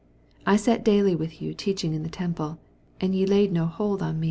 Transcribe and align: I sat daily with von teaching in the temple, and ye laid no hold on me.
I 0.47 0.55
sat 0.55 0.83
daily 0.83 1.15
with 1.15 1.37
von 1.39 1.53
teaching 1.53 1.93
in 1.93 2.01
the 2.01 2.09
temple, 2.09 2.57
and 2.99 3.13
ye 3.13 3.27
laid 3.27 3.51
no 3.51 3.67
hold 3.67 4.01
on 4.01 4.17
me. 4.19 4.19